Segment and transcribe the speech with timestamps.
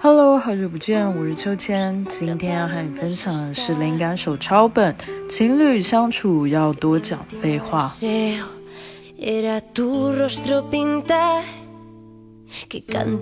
[0.00, 4.96] hello 好久不见我是秋千今天要和你分享的是灵感手抄本
[5.28, 7.88] 情侣相处要多讲废话。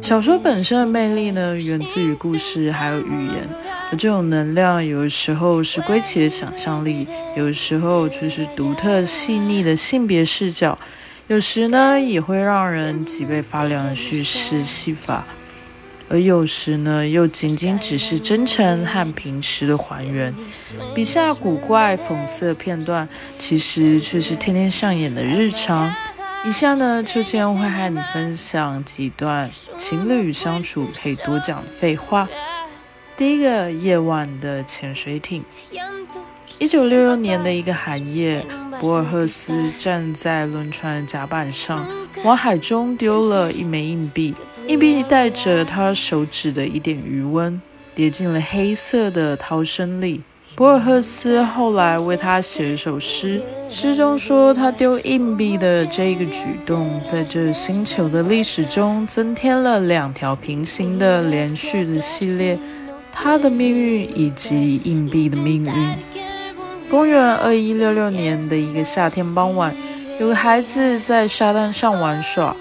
[0.00, 3.69] 小说本身的魅力呢源自于故事还有语言。
[3.90, 7.06] 而这种能量有时候是归其的想象力，
[7.36, 10.78] 有时候却是独特细腻的性别视角，
[11.26, 15.24] 有时呢也会让人脊背发凉的叙事戏法，
[16.08, 20.32] 而有时呢又仅仅只是真诚和平实的还原。
[20.94, 23.08] 笔下古怪讽刺的片段，
[23.40, 25.92] 其实却是天天上演的日常。
[26.44, 32.28] 以下呢，秋千会和你分享几段情侣相处可以多讲废话。
[33.20, 35.44] 第一个，夜晚的潜水艇。
[36.58, 38.42] 一九六六年的一个寒夜，
[38.80, 41.86] 博尔赫斯站在轮船的甲板上，
[42.24, 44.34] 往海中丢了一枚硬币，
[44.68, 47.60] 硬币带着他手指的一点余温，
[47.94, 50.22] 跌进了黑色的涛声里。
[50.56, 62.58] 博尔赫斯后来为他写一首诗，诗中说他丢硬币的这个举动，在这星球的历史中增添了两条平行的连续的系列，
[63.12, 65.96] 他的命运以及硬币的命运。
[66.88, 69.74] 公元二一六六年的一个夏天傍晚，
[70.18, 72.56] 有个孩子在沙滩上玩耍，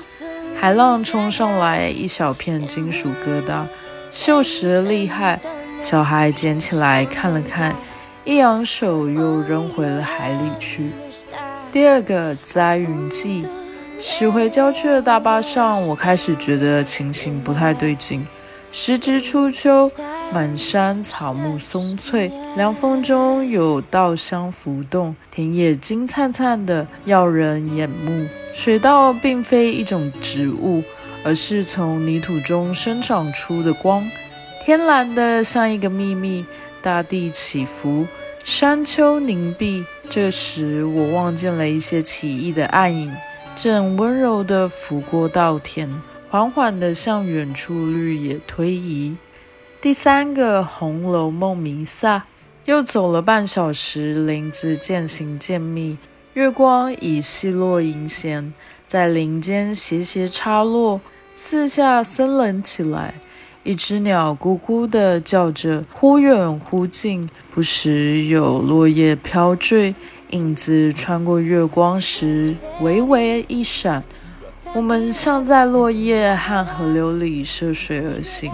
[0.59, 3.63] 海浪冲上来，一小片金属疙瘩，
[4.13, 5.39] 锈蚀厉害。
[5.81, 7.73] 小孩捡起来看了看，
[8.25, 10.91] 一扬手又扔回了海里去。
[11.71, 13.47] 第二个灾云记，
[13.99, 18.27] 驶回郊区的大巴上，我开始觉得情形不太对劲。
[18.71, 19.89] 时值初秋，
[20.31, 28.27] 满山草木松翠，凉风中有稻香浮动，田野金灿灿的，耀人眼目。
[28.53, 30.83] 水稻并非一种植物，
[31.23, 34.07] 而是从泥土中生长出的光。
[34.63, 36.45] 天蓝的像一个秘密，
[36.83, 38.05] 大地起伏，
[38.43, 39.83] 山丘凝碧。
[40.11, 43.11] 这时，我望见了一些奇异的暗影，
[43.55, 45.89] 正温柔地拂过稻田，
[46.29, 49.15] 缓缓地向远处绿野推移。
[49.81, 52.25] 第三个《红楼梦》弥撒，
[52.65, 55.97] 又走了半小时，林子渐行渐密，
[56.33, 58.53] 月光已稀落银弦，
[58.85, 60.99] 在林间斜斜插落，
[61.33, 63.13] 四下森冷起来。
[63.63, 69.95] 一只鸟咕咕地叫着，忽远忽近，不时有落叶飘坠，
[70.31, 74.03] 影子穿过月光时微微一闪。
[74.75, 78.51] 我们像在落叶和河流里涉水而行，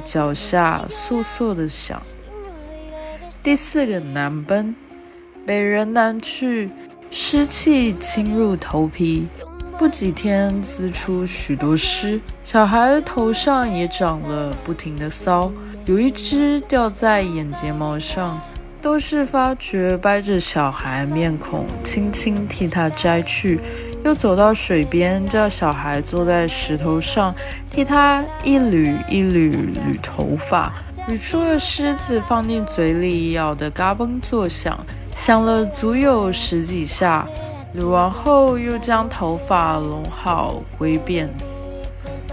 [0.00, 2.00] 脚下簌簌地响。
[3.42, 4.74] 第四个南奔，
[5.46, 6.70] 北人南去，
[7.10, 9.26] 湿气侵入头皮。
[9.76, 15.52] 不几天，滋出许多虱，小孩头上也长了不停的骚，
[15.84, 18.40] 有一只掉在眼睫毛上。
[18.80, 23.58] 都是发觉掰着小孩面孔，轻轻替他摘去，
[24.04, 27.34] 又走到水边，叫小孩坐在石头上，
[27.70, 30.70] 替他一缕一缕捋头发，
[31.08, 34.78] 捋出了虱子，放进嘴里，咬得嘎嘣作响，
[35.16, 37.26] 响了足有十几下。
[37.74, 41.28] 捋完后，又将头发拢好归便。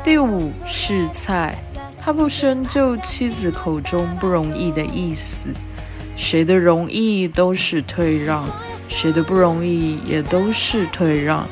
[0.04, 1.56] 第五是菜，
[1.98, 5.48] 他不深究妻子口中不容易的意思。
[6.18, 8.44] 谁的容易都是退让，
[8.92, 11.48] 谁的不容易也都是退让。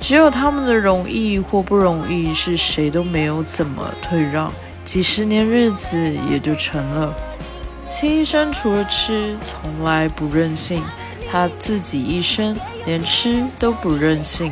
[0.00, 4.52] 只有他们的容易或不容易，是谁都没有怎么退让，
[4.84, 5.96] 几十年日子
[6.28, 7.14] 也就成了。
[7.88, 10.82] 新医生除了吃，从来不任性。
[11.30, 12.56] 他自己一生
[12.86, 14.50] 连吃都不任性。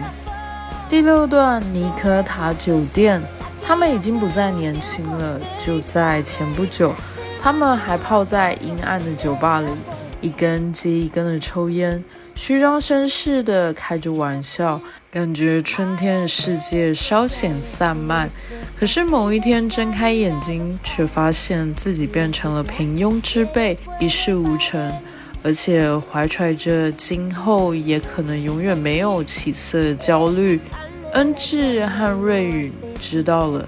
[0.90, 3.22] 第六段尼科塔酒店，
[3.64, 5.40] 他们已经不再年轻了。
[5.64, 6.94] 就在前不久，
[7.40, 9.70] 他们还泡在阴暗的酒吧里，
[10.20, 12.04] 一根接一根的抽烟，
[12.36, 14.80] 虚张声势的开着玩笑，
[15.10, 18.30] 感觉春天的世界稍显散漫。
[18.78, 24.92] 可是某一天睁开眼睛，却发现自己变成了平庸之辈，一事无成。
[25.42, 30.60] 而且怀揣着今后也可能永远没有起色的焦虑，
[31.14, 33.66] 恩智和瑞宇知道了，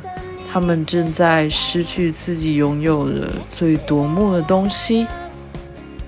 [0.52, 5.06] 他们正在失去自己拥有的最夺目的东西。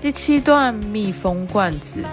[0.01, 2.03] 第七段蜜蜂罐子，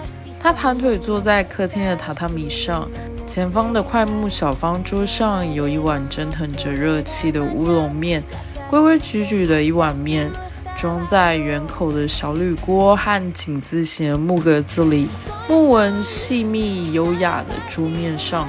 [0.41, 2.89] 他盘腿坐在客厅的榻榻米上，
[3.27, 8.23] 前方的快木小方桌上有一碗蒸腾着热气的乌龙面，
[8.69, 10.31] 规规矩矩的一碗面。
[10.77, 15.09] 装在圆口的小铝锅和井字形木格子里，
[15.49, 18.47] 木纹细密优雅的桌面上，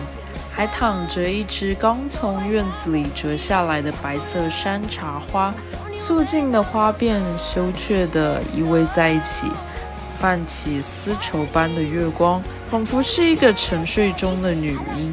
[0.54, 5.52] 还躺着一只刚从院子里折下来的白色山茶花，
[5.96, 9.48] 素净的花瓣羞怯地依偎在一起，
[10.20, 15.12] 泛起丝绸般的月光，仿佛是一个沉睡中的女婴。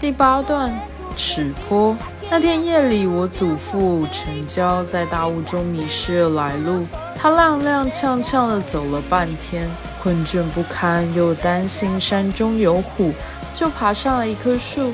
[0.00, 0.76] 第八段，
[1.16, 1.96] 尺坡。
[2.28, 6.84] 那天夜里，我祖父陈娇在大雾中迷失了来路。
[7.16, 9.70] 他踉踉跄跄地走了半天，
[10.02, 13.12] 困倦不堪，又担心山中有虎，
[13.54, 14.92] 就爬上了一棵树，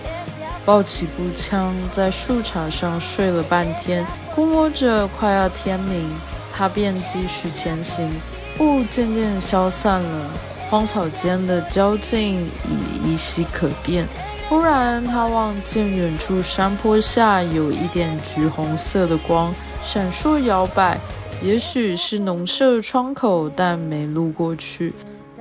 [0.67, 4.05] 抱起步枪，在树杈上睡了半天。
[4.35, 6.07] 估摸着快要天明，
[6.53, 8.11] 他便继续前行。
[8.61, 10.31] 雾渐渐消散了，
[10.69, 14.07] 荒草间的交境已依稀可辨。
[14.49, 20.99] 忽然，他望见远处山坡下有一点橘红色的光闪烁摇摆，
[21.41, 24.93] 也许是农舍窗口，但没路过去。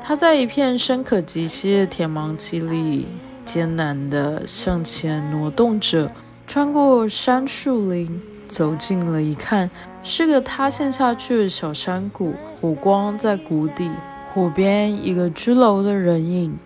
[0.01, 3.05] 他在一片深可及膝的田芒期里
[3.43, 6.09] 艰难地向前挪动着，
[6.47, 9.69] 穿过山树林，走近了一看，
[10.01, 13.91] 是个塌陷下去的小山谷，火光在谷底，
[14.33, 16.57] 火边一个居楼的人影。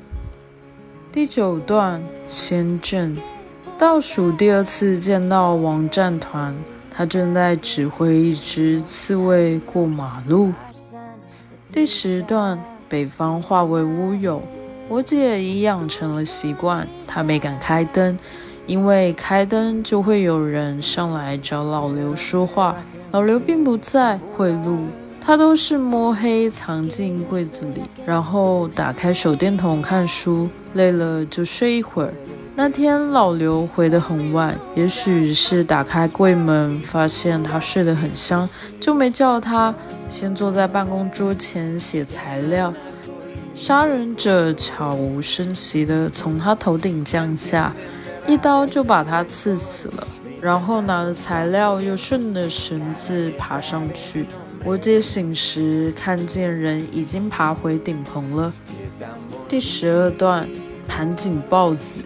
[1.12, 3.18] 第九段先阵，
[3.78, 6.56] 倒数第二次见到王战团，
[6.92, 10.54] 他正在指挥一支刺猬过马路。
[11.72, 14.42] 第十段北方化为乌有，
[14.88, 18.18] 我姐已养成了习惯，她没敢开灯，
[18.68, 22.76] 因为开灯就会有人上来找老刘说话，
[23.14, 24.80] 老刘并不在贿赂。
[25.22, 32.12] 他都是摸黑藏进柜子里，然后打开手电筒看书，累了就睡一会儿。
[32.56, 38.50] 那天老刘回得很晚，也许是打开柜门发现他睡得很香，
[38.82, 39.74] 就没叫他，
[40.10, 42.74] 先坐在办公桌前写材料。
[43.56, 47.72] 杀人者悄无声息地从他头顶降下，
[48.28, 50.08] 一刀就把他刺死了，
[50.44, 54.26] 然后拿了材料又顺着绳子爬上去。
[54.66, 58.52] 我姐醒时看见人已经爬回顶棚了。
[59.48, 60.46] 第十二段，
[60.86, 62.00] 盘锦豹子。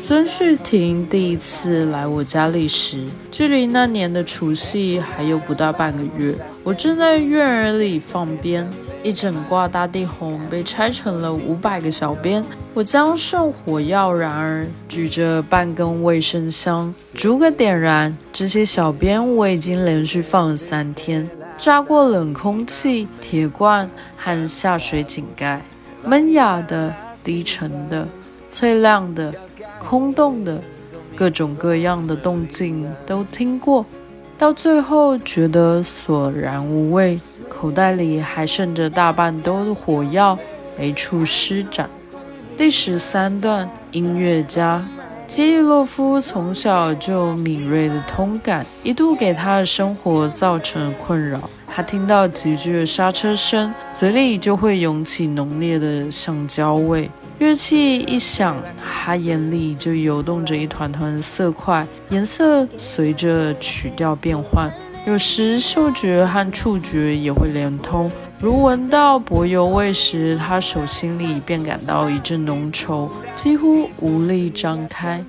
[0.00, 6.34] 孙旭婷第一次来我家里时，距离那年的除夕还有不到半个月。
[6.64, 8.68] 我正在院儿里放鞭，
[9.04, 12.42] 一整挂大地红被拆成了五百个小鞭。
[12.72, 18.16] 我将圣火药燃儿，举着半根卫生香，逐个点燃。
[18.32, 21.28] 这些小鞭我已经连续放了三天。
[21.58, 25.60] 扎过冷空气铁罐和下水井盖，
[26.02, 26.92] 闷哑的、
[27.22, 28.08] 低沉的、
[28.50, 29.32] 脆亮的、
[29.78, 30.58] 空洞的，
[31.14, 33.84] 各种各样的动静都听过。
[34.36, 40.38] 到最后觉得索然无味，口袋里还剩着大半兜的火药，
[40.78, 41.88] 没处施展。
[42.56, 44.84] 第十三段，音乐家。
[45.26, 51.48] 基洛夫从小就敏锐的通感，一度给他的生活造成困扰。
[51.66, 57.10] 他听到急剧的刹车声，嘴里就会涌起浓烈的橡胶味。
[57.38, 64.72] 乐器一响，他眼里就游动着一团团的色块，颜色随着曲调变换。
[65.06, 68.10] 有时嗅觉和触觉也会连通。
[68.40, 75.22] 如闻到柏油味时，他手心里便感到一阵浓稠，几乎无力张开。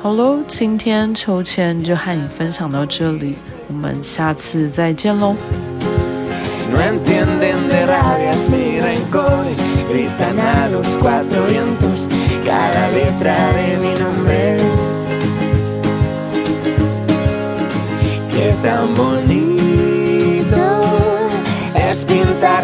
[0.00, 3.34] 好喽，今天秋千就和你分享到这里，
[3.68, 5.36] 我们下次再见喽。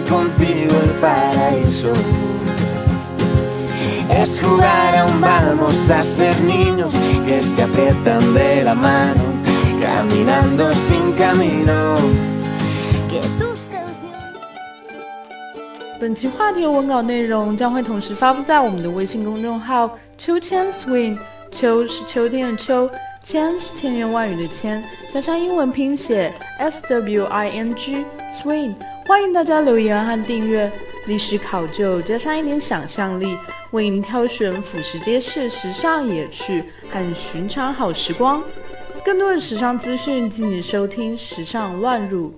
[0.09, 1.91] contigo el paraíso.
[4.09, 6.93] Es jugar a un vamos a ser niños
[7.25, 9.21] que se aprietan de la mano,
[9.81, 11.97] caminando sin camino.
[15.99, 21.17] 本期话题文稿内容将会同时发布在我们的微信公众号“秋千 swing”。
[21.49, 22.87] 秋是秋天的秋，
[23.22, 28.74] 千是千言万语的千，加上英文拼写 s w i n g swing。
[29.06, 30.70] 欢迎大家留言和订阅，
[31.06, 33.38] 历史考究加上一点想象力，
[33.70, 38.42] 为您挑选俯拾皆是时尚野趣和寻常好时光。
[39.04, 42.30] 更多的时尚资讯，敬请收听《时尚乱入》。